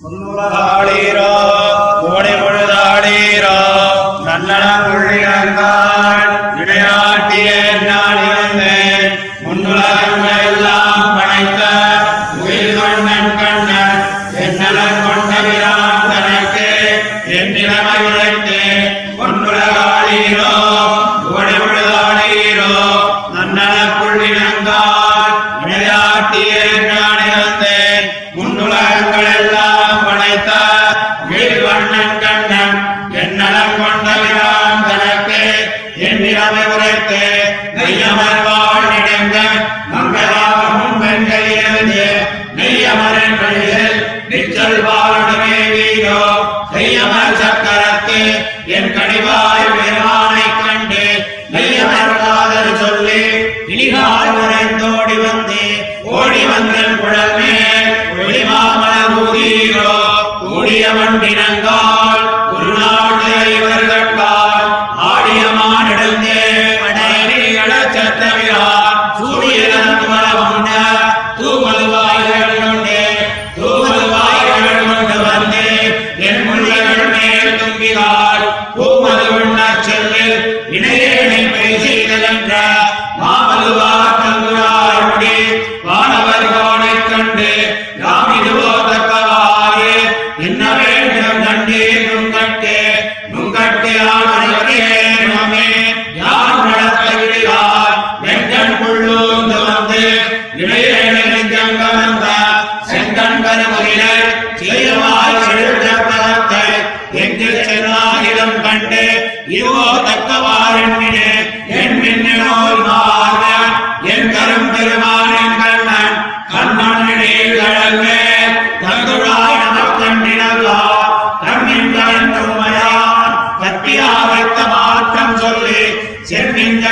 [0.00, 1.28] ಮುನ್ನೂರ ಹಾಡಿರೋ
[48.80, 49.49] என் கனிவா.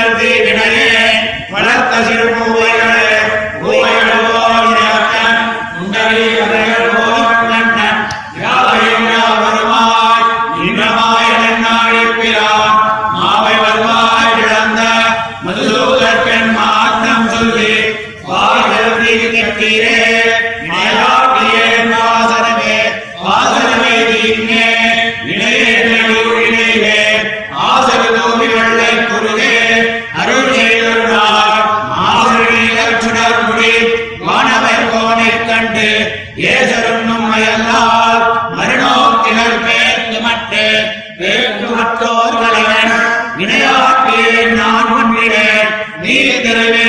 [0.09, 0.48] Grazie.
[46.59, 46.88] Amen.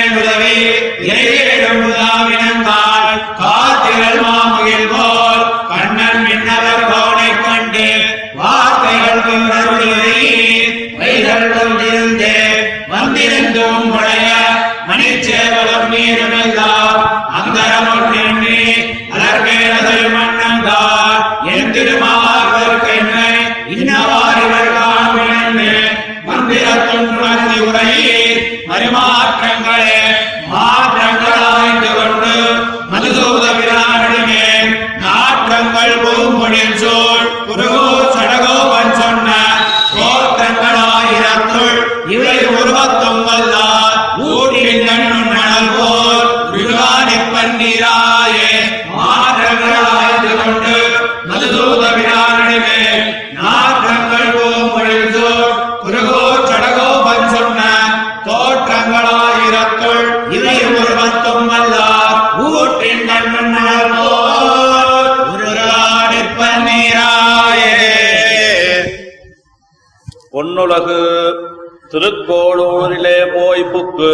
[73.89, 74.09] കൂപ്പ്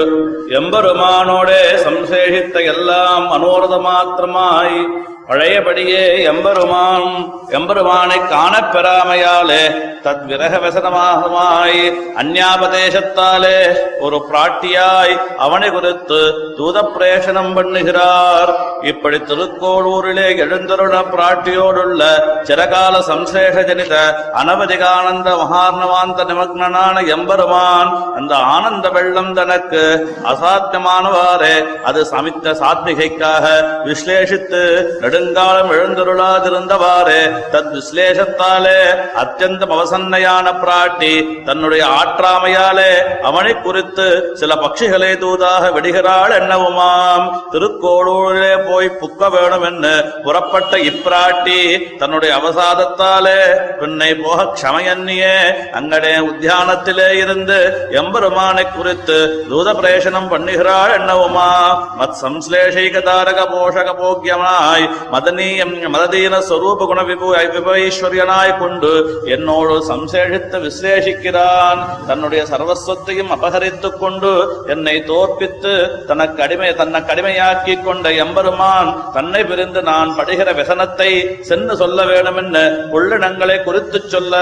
[0.56, 4.80] എമ്പെറുമാനോടെ സംശേഷിത്ത എല്ലാം മനോരഥമാത്രമായി
[5.30, 7.08] பழையபடியே எம்பெருமான்
[7.58, 9.64] எம்பெருமானை காணப்பெறாமையாலே
[10.06, 11.80] தத் விரக வசனமாகமாய்
[12.22, 13.60] அந்யாபதேசத்தாலே
[14.00, 16.20] ஒரு பிராட்டியாய் அவனை குறித்து
[16.58, 18.52] தூத பிரேஷனம் பண்ணுகிறார்.
[18.82, 22.02] இப்படி திருக்கோளூரிலே எழுந்தருள பிராட்டியோடுள்ள
[22.50, 23.96] சிறகால சம்சேஷ ஜனித
[24.42, 29.84] அனவதிகானந்த மகார்ணவாந்த நிமக்னனான எம்பெருமான் அந்த ஆனந்த வெள்ளம் தனக்கு
[30.34, 33.46] அசாத்தியமானவாறே அது சமித்த சாத்விகைக்காக
[33.90, 34.64] விசிலேஷித்து
[35.02, 37.20] நடு நெடுங்காலம் எழுந்தருளாதிருந்தவாறு
[37.54, 38.80] தத் விசலேஷத்தாலே
[39.22, 41.12] அத்தியந்தம் அவசன்னையான பிராட்டி
[41.46, 42.92] தன்னுடைய ஆற்றாமையாலே
[43.22, 47.26] அவனை குறித்து சில பட்சிகளை தூதாக விடுகிறாள் என்னவுமாம்.
[47.54, 49.94] திருக்கோளூரிலே போய் புக்க வேணும் என்று
[50.26, 51.60] புறப்பட்ட இப்பிராட்டி
[51.98, 53.40] தன்னுடைய அவசாதத்தாலே
[53.80, 55.36] பின்னை போக க்ஷமையன்னியே
[55.80, 57.60] அங்கடே உத்தியானத்திலே இருந்து
[58.02, 59.18] எம்பெருமானை குறித்து
[59.52, 61.50] தூத பிரேஷனம் பண்ணுகிறாள் என்னவுமா.
[62.00, 72.06] மத் சம்ஸ்லேஷைக தாரக போஷக போக்கியமாய் மதனீயம் மததீன ஸ்வரூப குண விபு விபைஸ்வரியனாய் கொண்டு என்னோடு சம்சேஷித்து விஸ்லேஷிக்கிறான்.
[72.08, 80.16] தன்னுடைய சர்வஸ்வத்தையும் அபகரித்துக் கொண்டு என்னை தோற்பித்து தனக்கு அடிமை தன்னை கடிமையாக்கிக் கொண்ட எம்பெருமான் தன்னை பிரிந்து நான்
[80.16, 82.64] படுகிற व्यசனத்தை சென்று சொல்ல வேண்டுமென்னு
[82.94, 84.36] புள்ளினங்களை குறித்துச் சொல்ல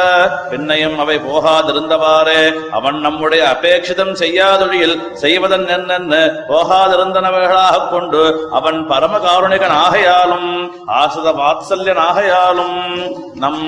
[0.51, 2.69] பின்னையும் அவை போகாதிருந்தவாறே.
[2.71, 10.52] அவன் நம்முடைய அபேட்சிதம் செய்யாதொழியில் செய்வதன் என்னென்னு போகாதிருந்தனவைகளாகக் கொண்டு அவன் பரமகாருணிகன் ஆகையாலும்
[10.93, 12.77] ஆசித வாத்சல்யனாகையாலும்
[13.35, 13.63] நம்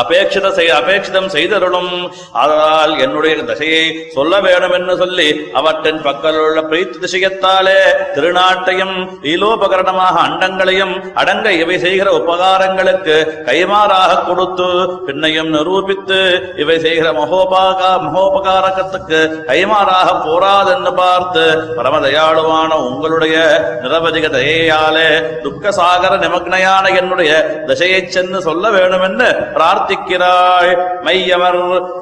[0.00, 1.92] அபேட்சித செய் அபேட்சிதம் செய்தருளும்.
[2.32, 3.82] அதனால் என்னுடைய தசையை
[4.14, 7.78] சொல்ல வேணும் என்று சொல்லி அவற்றின் பக்கலுள்ள பிரீத்து திசையத்தாலே
[8.14, 8.94] திருநாட்டையும்
[9.26, 13.16] லீலோபகரணமாக அண்டங்களையும் அடங்க இவை செய்கிற உபகாரங்களுக்கு
[13.48, 14.68] கைமாறாக கொடுத்து
[15.06, 16.20] பின்னையும் நிரூபித்து
[16.56, 19.20] இவை செய்கிற மகோபாகா மகோபகாரகத்துக்கு
[19.50, 21.44] கைமாறாக போராதென்று பார்த்து
[21.78, 23.36] பரமதயாளுவான உங்களுடைய
[23.84, 25.08] நிரவதிக தயையாலே
[25.42, 27.32] துக்க சாகர நிமக்னையான என்னுடைய
[27.68, 29.28] தசையைச் சென்று சொல்ல வேண்டும் என்று
[29.76, 30.70] பிரார்த்திக்கிறாள்
[31.04, 31.56] மையவர்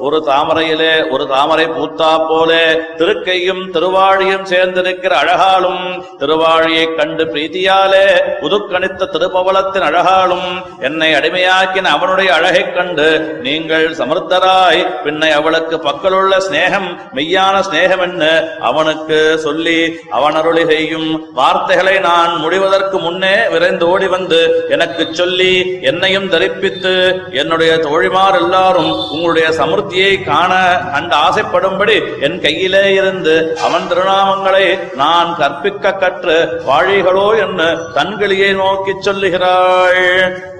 [0.05, 2.65] ஒரு தாமரையிலே ஒரு தாமரை பூத்தா போலே
[2.99, 5.81] திருக்கையும் திருவாழியும் சேர்ந்திருக்கிற அழகாலும்
[6.21, 8.03] திருவாழியை கண்டு பிரீத்தியாலே
[8.41, 10.47] புதுக்கணித்த திருப்பவளத்தின் அழகாலும்
[10.87, 13.07] என்னை அடிமையாக்கின அவனுடைய அழகைக் கண்டு
[13.43, 16.87] நீங்கள் சமர்த்தராய் பின்னை அவளுக்கு பக்கலுள்ள ஸ்நேகம்
[17.17, 18.23] மெய்யான ஸ்நேகம் என்ன?
[18.69, 19.77] அவனுக்கு சொல்லி
[20.17, 24.41] அவனருளி செய்யும் வார்த்தைகளை நான் முடிவதற்கு முன்னே விரைந்து ஓடி வந்து
[24.75, 25.51] எனக்கு சொல்லி
[25.89, 26.93] என்னையும் தரிப்பித்து
[27.41, 30.51] என்னுடைய தோழிமார் எல்லாரும் உங்களுடைய சமர்த்தியை காண
[30.93, 34.65] கண்டு ஆசைப்படும்படி என் கையிலே இருந்து அவன் திருநாமங்களை
[34.95, 40.01] நான் கற்பிக்க கற்று வாழிகளோ என்று தன்கிளியை நோக்கிச் சொல்லுகிறாள்.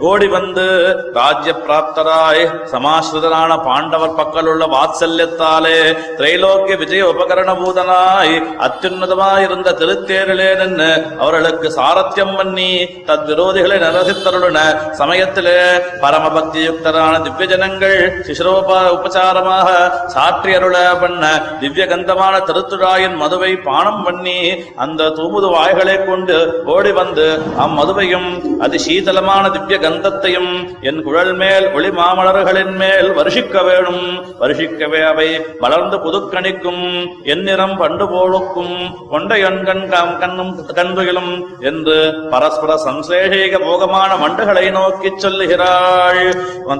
[0.04, 0.66] ஓடி வந்து
[1.14, 2.42] ராஜ்ய பிராப்தராய்
[2.72, 5.78] சமாஸ்ருதனான பாண்டவர் பக்கலுள்ள வாத்சல்யத்தாலே
[6.18, 8.34] திரைலோக்கிய விஜய உபகரண பூதனாய்
[8.68, 10.90] அத்யுன்னதமாயிருந்த திருத்தேரிலே நின்று
[11.20, 12.70] அவர்களுக்கு சாரத்தியம் பண்ணி
[13.08, 14.60] தத் விரோதிகளை நிரசித்தருளின
[14.94, 15.58] சமயத்திலே
[16.04, 16.62] பரமபக்தி
[16.94, 19.69] யுக்தரான திவ்ய ஜனங்கள் சிசுரோப உபசாரமாக
[20.13, 21.24] சாற்றி அருள பண்ண
[21.62, 24.36] திவ்ய கந்தமான திருத்துழாயின் மதுவை பானம் பண்ணி
[24.84, 26.36] அந்த தூமுது வாய்களை கொண்டு
[26.74, 27.25] ஓடி வந்து
[27.66, 28.28] அம்மதுவையும்
[28.66, 30.51] அதி சீதளமான திவ்ய கந்தத்தையும்
[30.90, 34.06] என் குழல் மேல் ஒளி மாமலர்களின் மேல் வருஷிக்க வேணும்.
[34.44, 35.28] வருஷிக்கவே அவை
[35.63, 36.86] வளர்ந்து புதுக்கணிக்கும்.
[37.34, 38.78] எந்நிறம் பண்டு போழுக்கும்
[39.16, 41.34] கொண்ட எண்கண் கம் கண்ணும் கண்புகளும்
[41.72, 41.98] என்று
[42.36, 46.24] பரஸ்பர சம்சேஷிக போகமான மண்டுகளை நோக்கிச் சொல்லுகிறாள்.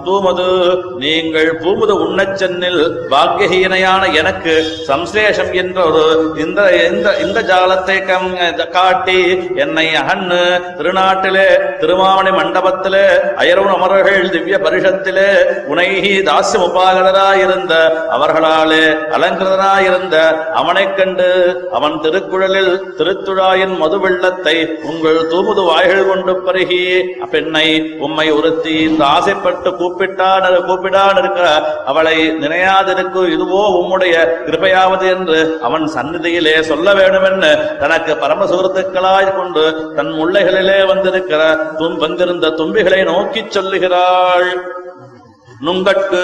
[0.06, 0.48] தூமது.
[0.98, 2.82] நீங்கள் பூமுது உண்ணச்சென்னில்
[3.14, 4.54] பாக்கியஹீனையான எனக்கு
[4.88, 6.04] சம்சேஷம் என்ற ஒரு
[6.38, 8.30] இந்த இந்த இந்த ஜாலத்தை கம்
[8.74, 9.20] காட்டி
[9.64, 10.42] என்னை அகன்னு
[10.78, 11.48] திருநாட்டிலே
[11.82, 13.06] திருமாவணி மண்டபத்திலே
[13.38, 15.30] அயரவன் அமரர்கள் திவ்ய பரிஷத்திலே
[15.68, 17.74] உனைகி தாசியம் உபாகதராயிருந்த
[18.12, 18.84] அவர்களாலே
[19.18, 20.16] அலங்கிருதராயிருந்த
[20.54, 21.30] அவனைக் கண்டு
[21.72, 26.82] அவன் திருக்குழலில் திருத்துழாயின் மது வெள்ளத்தை உங்கள் தூமுது வாய்கள் கொண்டு பருகி
[27.34, 27.68] பெண்ணை
[28.00, 31.48] உம்மை ஒருத்தி இந்த ஆசைப்பட்டு கூப்பிட்டான் கூப்பிடான் இருக்கிற
[31.86, 40.12] அவளை நினையாதிருக்கு இதுவோ உம்முடைய கிருபையாவது என்று அவன் சந்நிதியிலே சொல்ல வேண்டுமென்று தனக்கு பரம சுகத்துக்களாய் கொண்டு தன்
[40.12, 41.42] முல்லைகளிலே வந்திருக்கிற
[41.78, 44.72] தும் வந்திருந்த தும்பிகளை நோக்கிச் சொல்லுகிறாள்.
[45.64, 46.24] நுங்கட்கு.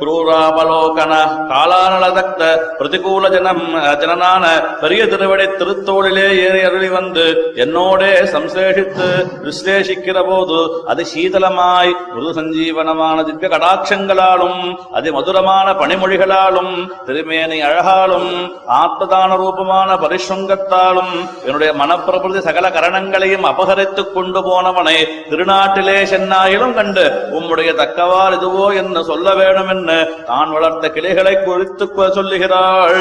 [0.00, 1.12] குரூராவலோகன
[1.50, 2.42] காலானலதக்த
[2.78, 3.62] பிரதிகூல ஜனம்
[4.00, 4.44] ஜனனான
[4.80, 7.24] பெரிய திருவடி திருத்தோளிலே ஏறி அருளி வந்து
[7.56, 9.08] என்னோடே சம்சேஷித்து
[9.46, 14.60] விசேஷிக்கிற போது அது சீதளமாய் மிருது சஞ்சீவனமான திவ்ய கடாட்சங்களாலும்
[14.92, 16.72] அதி மதுரமான பணிமொழிகளாலும்
[17.06, 18.30] திருமேனி அழகாலும்
[18.78, 21.12] ஆத்மதான ரூபமான பரிசுங்கத்தாலும்
[21.46, 24.96] என்னுடைய மனப்பிரபுதி சகல கரணங்களையும் அபகரித்துக் கொண்டு போனவனை
[25.30, 27.06] திருநாட்டிலே சென்னாயிலும் கண்டு
[27.38, 29.90] உம்முடைய தக்கவாறு இது அதுவோ என்ன சொல்ல வேணும் என்ன
[30.28, 31.86] தான் வளர்த்த கிளைகளை குறித்து
[32.18, 32.94] சொல்லுகிறாள்.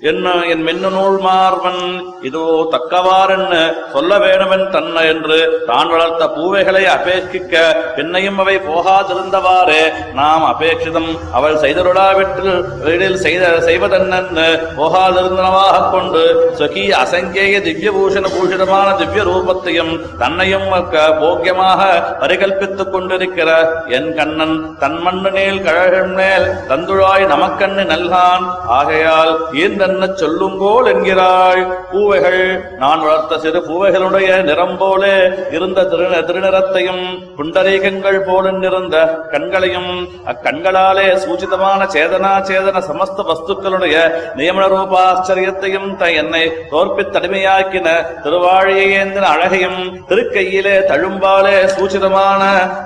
[0.00, 1.14] என்ன என் மின்னு நூல்
[2.28, 3.60] இதோ தக்கவாறென்னு?
[3.92, 5.38] சொல்ல வேணுமென் தன்ன என்று
[5.68, 7.54] தான் வளர்த்த பூவைகளை அபேட்சிக்க
[7.96, 9.80] பின்னையும் அவை போகாதிருந்தவாறே.
[10.18, 14.46] நாம் அபேட்சிதம் அவள் செய்தருளாவிற்றில் வீடில் செய்த செய்வதென்னு
[14.80, 16.22] போகாதிருந்தனவாக கொண்டு
[16.60, 20.68] சுகி அசங்கேய திவ்ய பூஷண பூஷிதமான திவ்ய ரூபத்தையும் தன்னையும்
[21.22, 21.80] போக்கியமாக
[22.20, 23.48] பரிகல்பித்துக் கொண்டிருக்கிற
[23.98, 28.46] என் கண்ணன் தன் மண்ணு நேல் கழகன் மேல் தந்துழாய் நமக்கண்ணு நல்கான்.
[28.78, 29.34] ஆகையால்
[29.64, 31.60] ஈர்ந்த என்னென்ன சொல்லுங்கோல் என்கிறாள்?
[31.90, 32.40] பூவைகள்.
[32.78, 35.02] நான் வளர்த்த சிறு பூவைகளுடைய நிறம் போல
[35.56, 37.02] இருந்த திரு திருநிறத்தையும்
[37.36, 38.96] புண்டரீகங்கள் போல நிறந்த
[39.32, 39.90] கண்களையும்
[40.32, 43.96] அக்கண்களாலே சூச்சிதமான சேதனா சேதன சமஸ்த வஸ்துக்களுடைய
[44.38, 47.88] நியமன ரூபாச்சரியத்தையும் த என்னை தோற்பித்தடிமையாக்கின
[48.24, 52.42] திருவாழியை ஏந்தின அழகையும் திருக்கையிலே தழும்பாலே சூச்சிதமான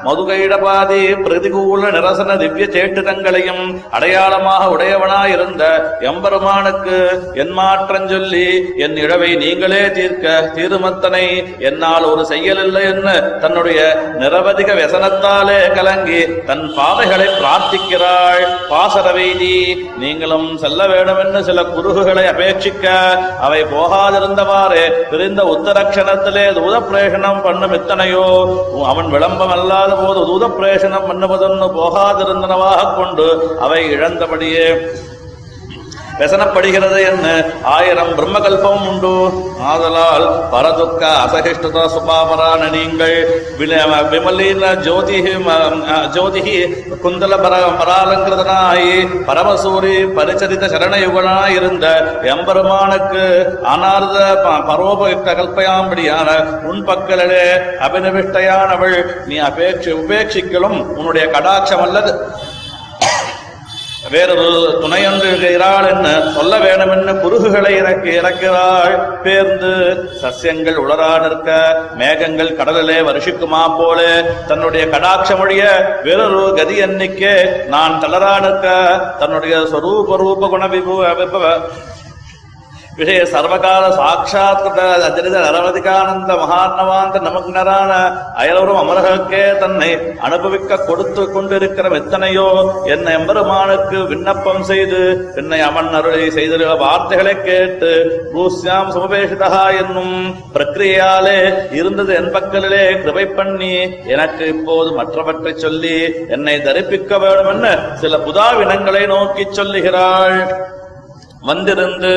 [0.06, 5.64] மதுகைடபாதி பிரதிகூல நிரசன திவ்ய சேட்டுதங்களையும் அடையாளமாக உடையவனாயிருந்த
[6.10, 6.89] எம்பெருமானுக்கு
[7.34, 11.24] என் மாற்றம் சொல்லி என் இழவை நீங்களே தீர்க்க தீருமத்தனை
[11.58, 13.80] என்னால் ஒரு செய்யலில்லை என்று தன்னுடைய
[14.18, 18.44] நிரவதிக வசனத்தாலே கலங்கி தன் பாதைகளை பிரார்த்திக்கிறாள்.
[18.70, 19.54] பாசரவைதி
[19.98, 22.86] நீங்களும் செல்ல வேண்டுமென்று சில குருகுகளை அபேட்சிக்க
[23.40, 28.24] அவை போகாதிருந்தவாறு பிரிந்த உத்தரக்ஷணத்திலே தூத பிரேஷனம் பண்ணும் எத்தனையோ
[28.86, 33.28] அவன் விளம்பம் அல்லாத போது தூத பிரேஷனம் பண்ணுவதொன்னு போகாதிருந்தனவாக கொண்டு
[33.60, 34.66] அவை இழந்தபடியே
[36.20, 37.26] விசனப்படுகிறது என்ன
[37.70, 39.14] ஆயிரம் பிரம்மகல்பம் உண்டு
[39.70, 43.16] ஆதலால் பரதுக்க அசகிஷ்டதா சுபாபரான நீங்கள்
[44.10, 45.18] விமலீன ஜோதி
[46.14, 46.42] ஜோதி
[47.02, 48.90] குந்தல பர பராலங்கிருதனாய்
[49.26, 51.86] பரமசூரி பரிச்சரித்த சரணயுகனாய் இருந்த
[52.30, 53.24] எம்பெருமானுக்கு
[53.72, 54.18] அனார்த
[54.70, 56.28] பரோபயுக்த கல்பையாம்படியான
[56.70, 57.44] உன் பக்கலிலே
[57.86, 62.12] அபினவிஷ்டையானவள் நீ அபேட்சி உபேட்சிக்கலும் உன்னுடைய கடாட்சம் அல்லது
[64.10, 66.32] வேறொரு துணையொன்று இருக்கிறாள் என்ன?
[66.34, 68.94] சொல்ல வேண்டுமென்னு குருகுகளை இறக்கி இறக்கிறாள்.
[69.24, 69.72] பேர்ந்து
[70.22, 71.48] சசியங்கள் உளரா நிற்க
[71.94, 74.00] மேகங்கள் கடலிலே வருஷிக்குமா போல.
[74.48, 75.62] தன்னுடைய கடாட்சமொழிய
[76.02, 77.34] வேறொரு கதி எண்ணிக்கே
[77.66, 78.66] நான் தளரா நிற்க
[79.18, 80.96] தன்னுடைய சொரூப ரூப குண விபு
[83.00, 87.92] விஷய சர்வகால சாட்சாத்கிருத அஜரித நரவதிகானந்த மகாத்மவாந்த நமக்னரான
[88.42, 89.90] அயலவரும் அமரர்களுக்கே தன்னை
[90.26, 92.46] அனுபவிக்க கொடுத்து கொண்டிருக்கிற எத்தனையோ
[92.94, 95.00] என்னை எம்பெருமானுக்கு விண்ணப்பம் செய்து
[95.42, 97.92] என்னை அவன் அருளை செய்திருக்கிற வார்த்தைகளை கேட்டு
[98.34, 100.16] ரூஸ்யாம் சுமபேஷிதா என்னும்
[100.54, 101.38] பிரக்கிரியாலே
[101.80, 103.72] இருந்தது என் பக்கலிலே கிருபை பண்ணி
[104.14, 105.96] எனக்கு இப்போது மற்றவற்றை சொல்லி
[106.36, 107.70] என்னை தரிப்பிக்க வேண்டும் என்ன
[108.02, 110.38] சில புதாவினங்களை நோக்கி சொல்லுகிறாள்.
[111.42, 112.10] வந்திருந்து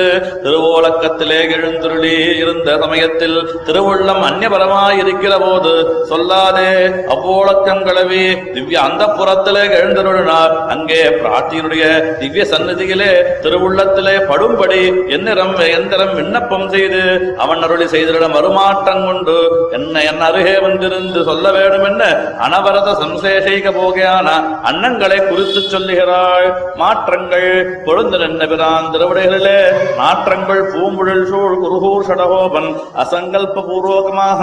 [0.43, 3.35] திருவோலக்கத்திலே எழுந்துருளி இருந்த சமயத்தில்
[3.67, 5.71] திருவுள்ளம் அந்நியபரமாயிருக்கிற போது
[6.09, 6.71] சொல்லாதே
[7.13, 11.85] அவ்வோலக்கம் கிளவி திவ்ய அந்த புறத்திலே எழுந்தருளினார் அங்கே பிரார்த்தியினுடைய
[12.19, 13.11] திவ்ய சந்நிதியிலே
[13.43, 17.01] திருவுள்ளத்திலே படும்படி என்னிடம் எந்திரம் விண்ணப்பம் செய்து
[17.37, 19.37] அவன் அருளி செய்திட மறுமாற்றம் கொண்டு
[19.71, 22.03] என்ன என் அருகே வந்திருந்து சொல்ல வேண்டும் என்ன
[22.45, 24.27] அனவரத சம்சேஷைக போகையான
[24.63, 26.47] அன்னங்களை குறித்து சொல்லுகிறாள்.
[26.77, 27.49] மாற்றங்கள்
[27.85, 29.57] கொழுந்து நின்ற பிரான் திருவிடைகளிலே
[29.97, 34.41] நாற்றங்கள் பூம்புழல் சூழ் குருகூர் சடகோபன் அசங்கல்ப பூர்வகமாக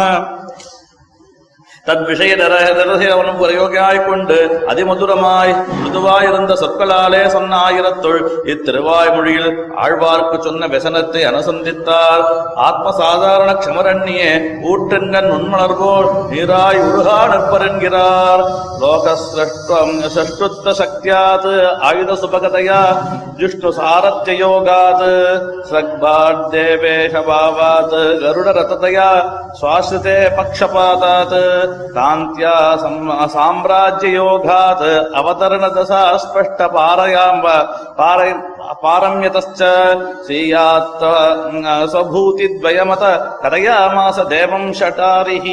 [1.91, 4.37] தத் விஷய அவனும் பிரயோகியாய்க் கொண்டு
[4.69, 8.21] அதிமதுரமாய் மிருதுவாயிருந்த சொற்களாலே சொன்ன ஆயிரத்துள்
[8.53, 9.51] இத்திருவாய்மொழியில்
[9.85, 12.23] ஆழ்வார்க்கு சொன்ன வசனத்தை அனுசந்தித்தார்.
[12.67, 14.29] ஆத்ம சாதாரண க்ஷமரண்யே
[14.71, 18.45] ஊற்றெங்கன் உண்மலர்போல் நீராய் உருகா நிற்பரென்கிறார்.
[18.83, 21.55] லோகசிரஷ்டம் சஷ்டுத்த சக்தியாது
[21.89, 22.81] ஆயுத சுபகதையா
[23.41, 25.13] ஜிஷ்ணு சாரத்ய யோகாது
[25.73, 29.11] சக்பாட் தேவேஷ பாவாத் கருட ரததையா
[29.61, 31.39] சுவாசிதே பக்ஷபாதாத்.
[31.97, 32.55] कान्त्या
[33.35, 34.83] साम्राज्ययोगात्
[35.21, 37.47] अवतरणदशा स्पष्टपारयाम्ब
[37.99, 38.33] पारय
[38.83, 39.63] पारम्यतश्च
[40.27, 41.05] श्रीयात्
[41.93, 43.05] स्वभूतिद्वयमत
[43.45, 45.47] कथयामास देवम् शटारिः